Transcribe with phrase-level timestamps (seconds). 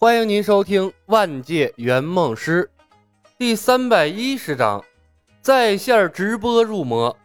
[0.00, 2.70] 欢迎您收听《万界圆梦师》
[3.36, 4.84] 第三百一十章，
[5.42, 7.16] 在线直播入魔。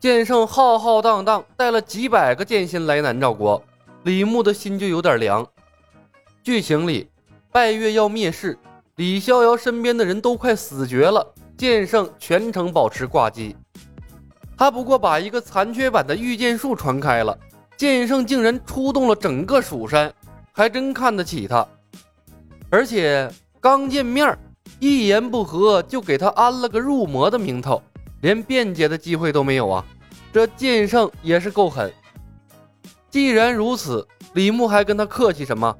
[0.00, 3.62] 剑圣浩浩荡荡带了几百个剑仙来南诏国，
[4.02, 5.46] 李牧的心就有点凉。
[6.42, 7.08] 剧情里，
[7.52, 8.58] 拜月要灭世，
[8.96, 11.24] 李逍遥身边的人都快死绝了，
[11.56, 13.54] 剑圣全程保持挂机。
[14.58, 17.38] 他不过把一个残缺版的御剑术传开了，
[17.76, 20.12] 剑圣竟然出动了整个蜀山。
[20.56, 21.68] 还真看得起他，
[22.70, 24.38] 而且刚见面
[24.80, 27.82] 一言不合就给他安了个入魔的名头，
[28.22, 29.84] 连辩解的机会都没有啊！
[30.32, 31.92] 这剑圣也是够狠。
[33.10, 35.76] 既然如此，李牧还跟他客气什么？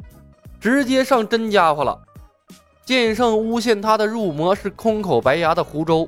[0.60, 1.98] 直接上真家伙了。
[2.84, 6.06] 剑圣诬陷他的入魔是空口白牙的胡诌，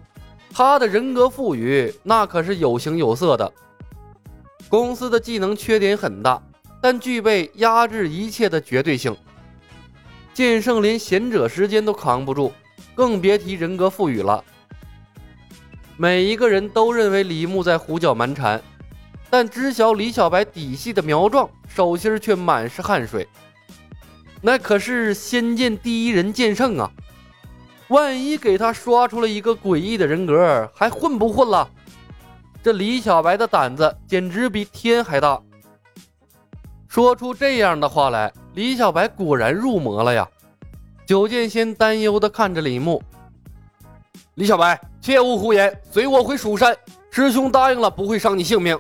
[0.52, 3.50] 他的人格赋予那可是有形有色的。
[4.68, 6.42] 公司的技能缺点很大。
[6.80, 9.16] 但具备压制一切的绝对性。
[10.32, 12.52] 剑圣连贤者时间都扛不住，
[12.94, 14.44] 更别提人格赋予了。
[15.96, 18.62] 每一个人都认为李牧在胡搅蛮缠，
[19.28, 23.26] 但知晓李小白底细的苗壮手心却满是汗水。
[24.40, 26.88] 那可是仙剑第一人剑圣啊！
[27.88, 31.68] 万一给他刷出了一个诡异的人格，还混不混了？
[32.62, 35.42] 这李小白的胆子简直比天还大。
[36.88, 40.26] 说出这样的话来，李小白果然入魔了呀！
[41.06, 43.00] 九剑仙担忧地看着李牧。
[44.34, 46.74] 李小白，切勿胡言，随我回蜀山。
[47.10, 48.78] 师兄答应了，不会伤你性命。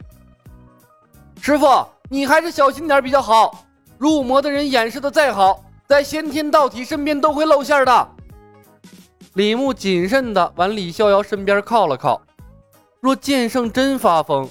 [1.40, 3.64] 师傅，你还是小心点比较好。
[3.98, 8.08] 入魔的人掩饰的再好，在先天道体身边都会露馅的。
[9.34, 12.20] 李牧谨慎地往李逍遥身边靠了靠。
[13.00, 14.48] 若剑圣真发疯，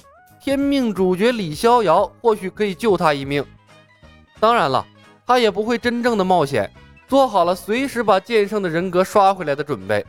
[0.48, 3.44] 天命主角李逍遥或许可以救他一命，
[4.40, 4.86] 当然了，
[5.26, 6.72] 他也不会真正的冒险，
[7.06, 10.06] 做好了随时把剑圣的人格刷回来的准备。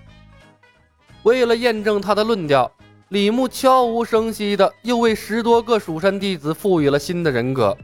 [1.23, 2.71] 为了验证他的论调，
[3.09, 7.77] 李牧悄无声息的又为十多个蜀山弟子赋予了新的人格。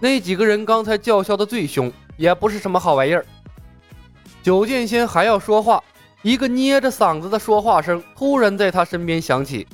[0.00, 3.24] 那几个人刚才叫嚣的最凶，也不是什么好玩意儿。
[4.42, 5.80] 九剑仙还要说话，
[6.22, 9.64] 一个捏着嗓子的说话声突然在他身边响起。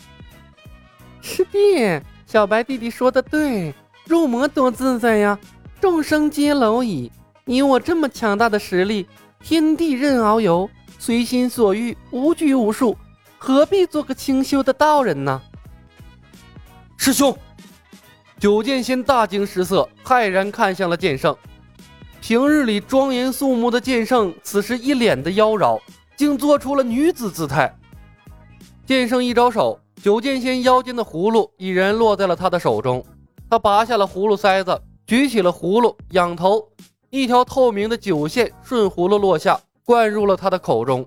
[1.20, 3.74] 师弟，小白弟弟说的对，
[4.06, 5.38] 入魔多自在呀！
[5.80, 7.10] 众生皆蝼蚁，
[7.44, 9.06] 你我这么强大的实力，
[9.42, 10.68] 天地任遨游，
[10.98, 12.96] 随心所欲，无拘无束，
[13.38, 15.40] 何必做个清修的道人呢？
[16.96, 17.36] 师兄，
[18.38, 21.36] 九剑仙大惊失色，骇然看向了剑圣。
[22.20, 25.80] 平日里庄严肃穆的剑圣，此时一脸的妖娆，
[26.16, 27.72] 竟做出了女子姿态。
[28.86, 29.78] 剑圣一招手。
[30.02, 33.04] 九剑仙腰间的葫芦已然落在了他的手中，
[33.50, 36.68] 他拔下了葫芦塞子，举起了葫芦，仰头，
[37.10, 41.06] 一条透明的酒线顺葫芦落下，灌入了他的口中。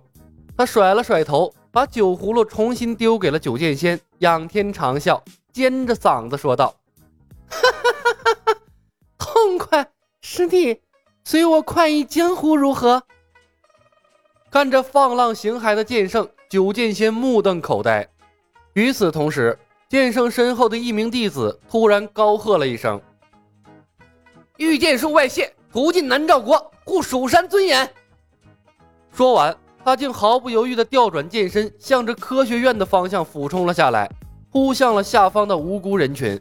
[0.57, 5.21] 他甩了甩头，把酒葫芦重新丢给了九剑仙，仰天长啸，
[5.53, 6.75] 尖着嗓子说道
[7.49, 8.59] ：“哈哈哈哈哈，
[9.17, 9.89] 痛快！
[10.21, 10.81] 师弟，
[11.23, 13.03] 随我快意江湖如何？”
[14.51, 18.10] 看着放浪形骸的剑圣，九剑仙目瞪口呆。
[18.73, 19.57] 与此同时，
[19.89, 23.01] 剑圣身后的一名弟子突然高喝了一声
[24.57, 27.89] ：“御剑术外泄，屠进南诏国，护蜀山尊严。”
[29.11, 34.09] 说完，他竟毫不犹豫地调转剑身，向着科学院的方向俯冲了下来，
[34.49, 36.39] 扑向了下方的无辜人群。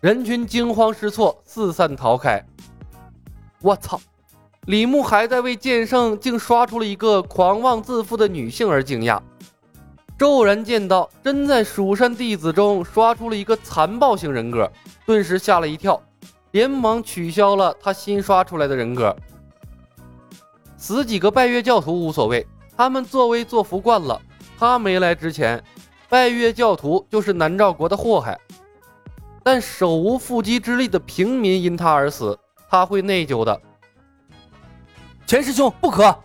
[0.00, 2.40] 人群惊慌失措，四散逃开。
[3.60, 4.00] 我操！
[4.66, 9.20] 李牧还在为剑圣竟刷出了一个狂妄自负的女性而惊讶。
[10.16, 14.70] 骤然见到真在蜀山弟子中刷出了一个残暴型人格，
[15.04, 16.00] 顿时吓了一跳，
[16.52, 19.14] 连忙取消了他新刷出来的人格。
[20.76, 24.20] 死几个拜月教徒无所谓，他们作威作福惯了。
[24.56, 25.62] 他没来之前，
[26.08, 28.38] 拜月教徒就是南诏国的祸害。
[29.42, 32.38] 但手无缚鸡之力的平民因他而死，
[32.70, 33.60] 他会内疚的。
[35.26, 36.16] 钱师兄，不可！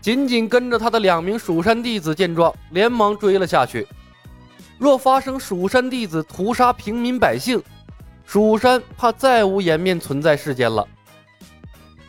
[0.00, 3.86] 紧紧跟着他的两名蜀山弟子见状，连忙追了下去。
[4.78, 7.62] 若发生蜀山弟子屠杀平民百姓，
[8.24, 10.86] 蜀山怕再无颜面存在世间了。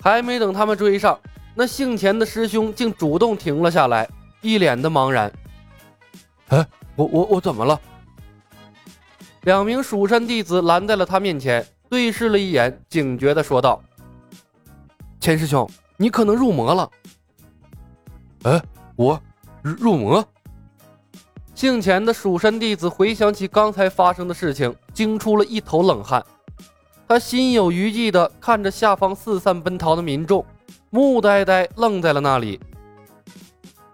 [0.01, 1.19] 还没等他们追上，
[1.53, 4.09] 那姓钱的师兄竟主动停了下来，
[4.41, 5.31] 一脸的茫然。
[6.47, 6.65] 哎，
[6.95, 7.79] 我我我怎么了？
[9.41, 13.81] 两名蜀山弟子拦在了他面前，对视了一眼，警觉的说道
[15.19, 16.89] ：“钱师兄，你可能入魔了。”
[18.43, 18.61] 哎，
[18.95, 19.21] 我
[19.61, 20.25] 入魔。
[21.53, 26.23] 姓钱的蜀山弟子回想起刚才发生的事情，惊出了一头冷汗。
[27.07, 30.43] 他心有余悸地看着下方四散奔逃的民众，
[30.89, 32.59] 木呆呆愣在了那里。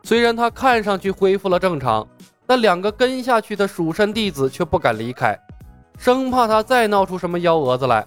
[0.03, 2.07] 虽然他看上去恢复了正常，
[2.45, 5.37] 但两个跟下去的蜀山弟子却不敢离开，
[5.97, 8.05] 生怕他再闹出什么幺蛾子来。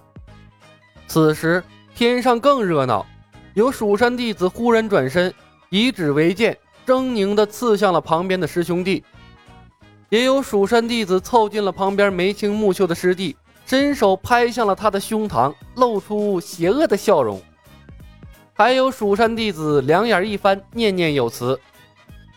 [1.07, 1.63] 此时
[1.93, 3.05] 天上更热闹，
[3.53, 5.31] 有蜀山弟子忽然转身，
[5.73, 9.01] 以指为剑，狰狞地刺向了旁边的师兄弟。
[10.09, 17.41] 也有蜀山弟子凑近了旁边眉清目秀的师弟，伸手拍向了他的胸膛，露出邪恶的笑容。
[18.51, 21.57] 还有蜀山弟子两眼一翻，念念有词：“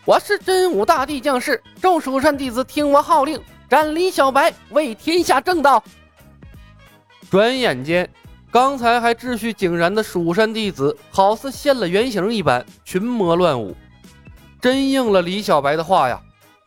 [0.07, 5.83] 我是真武大帝将士，众蜀山弟子听我号令，斩李小白，为天下正道。”
[7.29, 8.09] 转眼间，
[8.55, 13.75] 刚才还秩序井然的蜀山弟子，好似现了原形一般，群魔乱舞，
[14.61, 16.23] 真应了李小白的话呀。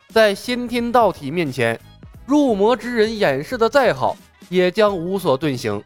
[0.10, 1.80] 在先天道体面前，
[2.25, 4.18] 入魔之人掩饰的再好，
[4.50, 5.81] 也将无所遁形。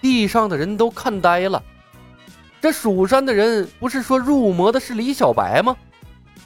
[0.00, 1.62] 地上的人都看呆了，
[2.60, 5.76] 这蜀山的人不是说入魔的是李小白吗？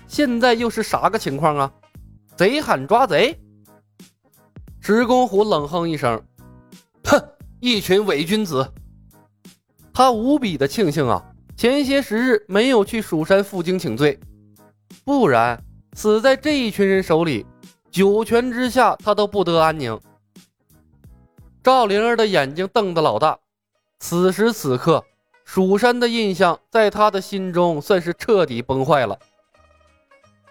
[0.06, 1.72] 现在又是啥个情况啊？
[2.36, 3.40] 贼喊抓贼！
[4.82, 6.22] 石公虎冷哼一声
[7.04, 7.18] ：“哼，
[7.64, 8.70] 一群伪君子！”
[9.90, 11.24] 他无比的庆幸啊，
[11.56, 14.20] 前些时日没有去蜀山负荆请罪，
[15.02, 15.58] 不然。
[15.94, 17.46] 死在这一群人手里，
[17.90, 19.98] 九泉之下他都不得安宁。
[21.62, 23.38] 赵灵儿的眼睛瞪得老大，
[23.98, 25.02] 此时此刻，
[25.46, 29.18] 蜀山的印象在他的心中算是彻底崩坏了。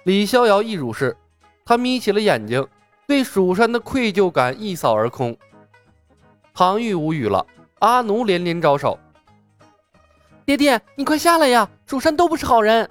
[0.05, 1.15] 李逍遥亦如是，
[1.63, 2.65] 他眯起了眼睛，
[3.05, 5.37] 对蜀山的愧疚感一扫而空。
[6.55, 7.43] 唐玉无语了，
[7.79, 8.99] 阿奴连连招手
[10.45, 11.67] ：“爹爹，你快下来呀！
[11.87, 12.87] 蜀山都不是好人。”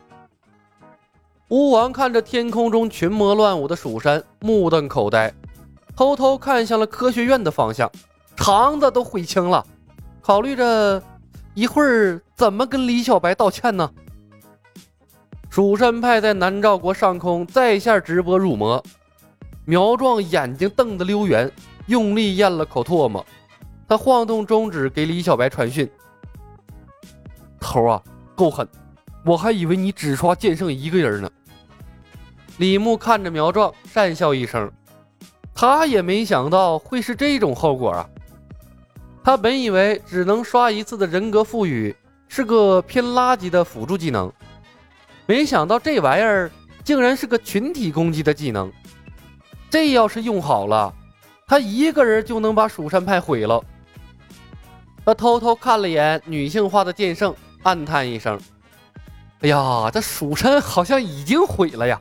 [1.47, 5.33] 巫王看着天空中群魔乱舞的蜀山，目瞪口呆，
[5.95, 7.89] 偷偷看向了科学院的方向，
[8.35, 9.65] 肠子都悔青了，
[10.21, 11.01] 考虑着
[11.55, 13.89] 一会儿怎么跟李小白道歉呢？
[15.51, 18.83] 蜀山派在南诏国上空在线直播入魔，
[19.65, 21.49] 苗壮眼睛瞪得溜圆，
[21.87, 23.25] 用力咽了口唾沫，
[23.93, 25.87] 他晃动中指给李小白传讯
[27.61, 28.03] ：“头啊，
[28.35, 28.67] 够狠，
[29.23, 31.31] 我还以为你只刷剑圣一个人呢。”
[32.57, 34.73] 李牧看着苗壮，讪笑一声，
[35.55, 38.09] 他也没想到会是这种后果啊！
[39.23, 41.95] 他本以为只能刷一次的人格赋予
[42.29, 44.33] 是个偏垃圾的辅助技能，
[45.27, 46.51] 没想到这玩意儿
[46.83, 48.73] 竟然是个群体攻击的技能。
[49.69, 50.95] 这要是用好了，
[51.47, 53.63] 他一个人就能把蜀山派毁了。
[55.05, 58.41] 他偷偷看了眼女性化的剑圣，暗叹一声
[59.43, 62.01] ：“哎呀，这蜀山好像已经毁了呀！”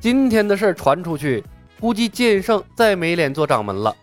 [0.00, 1.44] 今天的事传出去，
[1.80, 3.94] 估计剑圣再没脸做掌门了。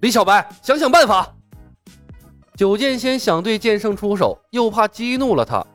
[0.00, 1.28] 李小白，想想办法。
[2.56, 5.66] 九剑仙想对剑圣出手，又怕激怒了他，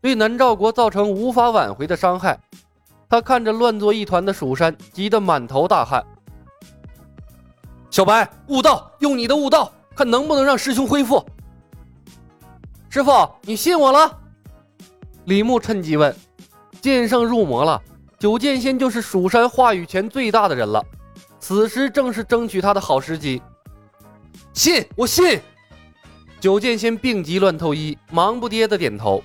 [0.00, 2.38] 对南诏国造成无法挽回的伤害。
[3.08, 6.04] 他看着乱作一团的蜀山，急得满头大汗。
[7.90, 11.24] 小白，悟道，用你的悟道，看能不能让师兄恢复。
[12.90, 13.10] 师傅，
[13.42, 14.20] 你信我了？
[15.24, 16.14] 李牧趁机问。
[16.82, 17.82] 剑圣入魔了。
[18.18, 20.84] 九剑仙就是蜀山话语权最大的人了，
[21.38, 23.42] 此时正是争取他的好时机。
[24.52, 25.40] 信，我信。
[26.40, 29.22] 九剑仙病急乱投医，忙不迭的点头。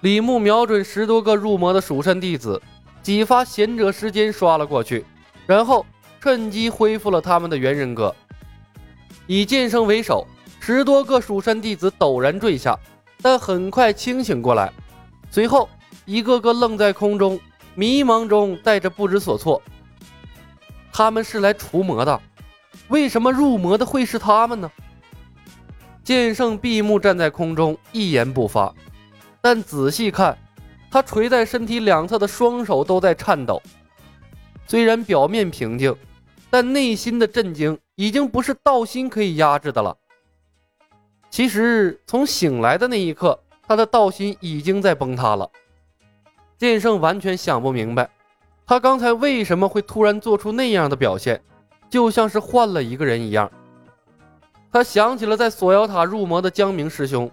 [0.00, 2.60] 李牧瞄准十多个入魔的蜀山弟子，
[3.02, 5.04] 几发贤者时间刷了过去，
[5.46, 5.84] 然后
[6.20, 8.14] 趁机恢复了他们的原人格。
[9.26, 10.26] 以剑圣为首，
[10.60, 12.78] 十多个蜀山弟子陡然坠下，
[13.20, 14.72] 但很快清醒过来，
[15.30, 15.68] 随后
[16.04, 17.38] 一个个愣在空中。
[17.74, 19.62] 迷茫中带着不知所措，
[20.92, 22.20] 他们是来除魔的，
[22.88, 24.70] 为什么入魔的会是他们呢？
[26.04, 28.74] 剑圣闭目站在空中，一言不发，
[29.40, 30.36] 但仔细看，
[30.90, 33.62] 他垂在身体两侧的双手都在颤抖。
[34.66, 35.96] 虽然表面平静，
[36.52, 39.96] 但内心的震惊已经不是道心可以压制的了。
[41.30, 45.50] 其实从醒来的那一刻，他的道心已经在崩塌了。
[46.58, 48.10] 剑圣完全想不明白，
[48.66, 51.42] 他刚才为什么会突然做出那样的表现，
[51.88, 53.50] 就像是换了一个人一样。
[54.70, 57.30] 他想起了在锁妖塔入魔的江明师兄，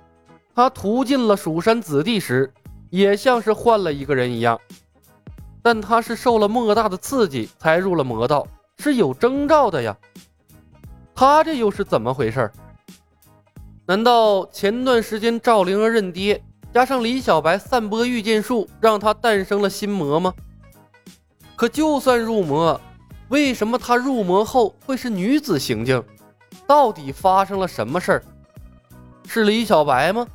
[0.55, 2.49] 他屠尽了蜀山子弟时，
[2.89, 4.57] 也像是换了一个人一样。
[5.61, 8.47] 但他是受了莫大的刺激才入了魔道，
[8.79, 9.95] 是有征兆的呀。
[11.13, 12.51] 他这又是怎么回事？
[13.85, 16.41] 难道前段时间赵灵儿认爹？
[16.73, 20.33] 加上李小白散播御剑术，让他诞生了心魔吗？
[21.55, 22.79] 可就算入魔，
[23.27, 26.01] 为什么他入魔后会是女子行径？
[26.65, 28.23] 到底发生了什么事儿？
[29.27, 30.25] 是李小白吗？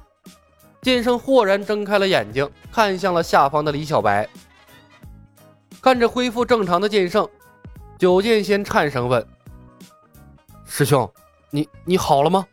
[0.83, 4.29] 剑圣豁然睁开了眼睛，看向了下方的李小白。
[5.81, 7.29] 看着恢复正常的剑圣，
[8.05, 9.27] 九剑仙颤声问
[10.69, 11.11] ：“师兄，
[11.49, 12.47] 你你好了吗？”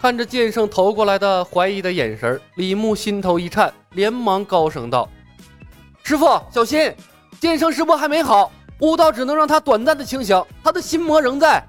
[0.00, 5.06] 看着剑圣投过来的怀疑的眼神，李牧心头一颤，连忙高声道
[6.02, 6.90] ：“师傅，小心！
[7.38, 8.50] 剑圣师伯还没好，
[8.80, 11.62] 悟道只能让他短暂的清醒，他的心魔仍在。”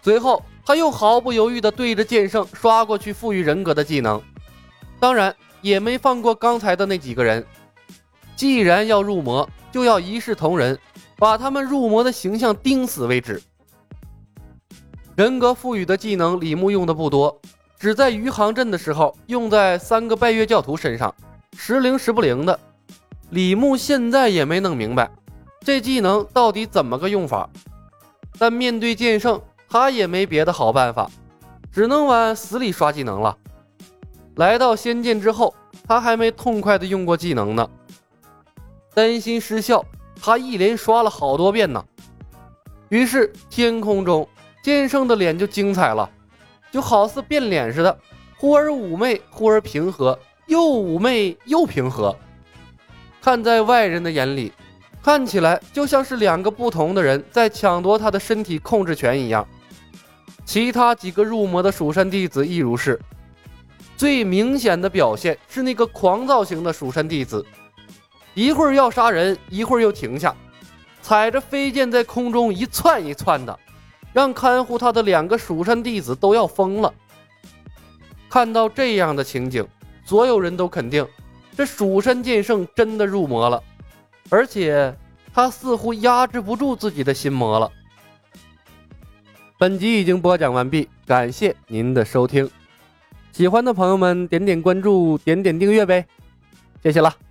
[0.00, 4.22] 随后，他又毫不犹豫地对着剑圣刷过去赋予人格的技能，
[5.00, 7.44] 当然也没放过刚才的那几个人。
[8.36, 10.78] 既然要入魔，就要一视同仁，
[11.18, 13.42] 把他们入魔的形象钉死为止。
[15.16, 17.40] 人格赋予的技能，李牧用的不多，
[17.76, 21.12] 只在余杭镇的时候用在三个拜月教徒身上，
[21.56, 22.58] 时灵时不灵的。
[23.30, 25.10] 李牧现在也没弄明白，
[25.60, 27.50] 这技能到底怎么个用法。
[28.38, 31.10] 但面对剑圣，他也没别的好办法，
[31.72, 33.36] 只能往死里刷技能了。
[34.36, 35.52] 来到仙剑之后，
[35.84, 37.68] 他还没痛快的用过技能呢，
[38.94, 39.84] 担心失效，
[40.20, 41.84] 他一连刷了好多遍呢。
[42.88, 44.28] 于是天空中。
[44.60, 46.10] 剑圣的脸就精彩了，
[46.70, 47.98] 就好似变脸似的，
[48.36, 52.14] 忽而妩媚，忽而平和，又妩媚又平和。
[53.22, 54.52] 看在外人的眼里，
[55.02, 59.46] 看起来就像是两个不同的人在抢夺他的身体控制权一样。
[60.44, 63.00] 其他几个入魔的蜀山弟子亦如是。
[63.96, 67.46] 最明显的表现是那个狂躁型的蜀山弟子，
[68.34, 70.34] 一会儿要杀人，一会儿又停下，
[71.02, 73.58] 踩着飞剑在空中一窜一窜的。
[74.10, 76.92] 让看护他的两个蜀山弟子都要疯了。
[78.28, 79.64] 看到这样的情景，
[80.04, 81.06] 所有人都肯定
[81.56, 83.62] 这蜀山剑圣真的入魔了，
[84.30, 84.92] 而且
[85.32, 87.70] 他似乎压制不住自己的心魔了。
[89.58, 92.50] 本集已经播讲完毕，感谢您的收听。
[93.30, 96.06] 喜欢的朋友们点点关注，点点订阅呗，
[96.82, 97.27] 谢谢了。